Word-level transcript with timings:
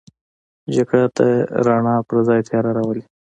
جګړه 0.75 1.03
د 1.17 1.19
رڼا 1.65 1.95
پر 2.07 2.17
ځای 2.27 2.39
تیاره 2.47 2.71
راولي 2.77 3.03